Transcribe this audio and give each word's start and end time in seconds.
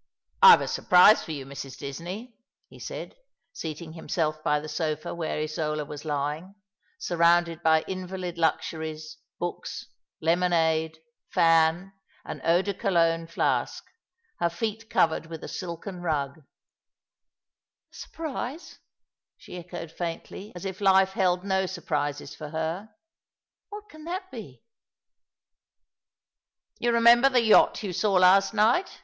"I've 0.42 0.60
a 0.60 0.68
surprise 0.68 1.24
for 1.24 1.32
you, 1.32 1.44
Mrs. 1.44 1.76
Disney," 1.76 2.36
he 2.68 2.78
said, 2.78 3.16
seating 3.52 3.94
himself 3.94 4.44
by 4.44 4.60
the 4.60 4.68
sofa 4.68 5.12
where 5.12 5.40
Isola 5.40 5.84
was 5.84 6.04
lying, 6.04 6.54
surrounded 7.00 7.60
by 7.60 7.82
invalid 7.88 8.38
luxuries, 8.38 9.16
books, 9.40 9.86
lemonade, 10.20 11.00
fan, 11.30 11.92
and 12.24 12.40
eau 12.44 12.62
de 12.62 12.72
Cologne 12.72 13.26
flask, 13.26 13.84
her 14.38 14.48
feet 14.50 14.88
covered 14.88 15.26
with 15.26 15.42
a 15.42 15.48
silken 15.48 16.00
rug. 16.00 16.44
246 17.92 18.20
All 18.20 18.24
along 18.24 18.34
the 18.36 18.38
River, 18.38 18.54
"A 18.54 18.54
surprise!" 18.54 18.78
she 19.36 19.56
echoed 19.56 19.90
faintly, 19.90 20.52
as 20.54 20.64
if 20.64 20.80
life 20.80 21.14
held 21.14 21.42
no 21.44 21.66
surprises 21.66 22.36
for 22.36 22.50
her." 22.50 22.88
What 23.70 23.88
can 23.88 24.04
that 24.04 24.30
be?"" 24.30 24.62
You 26.78 26.92
remember 26.92 27.28
the 27.28 27.42
yacht 27.42 27.82
you 27.82 27.92
saw 27.92 28.12
last 28.12 28.54
night 28.54 29.02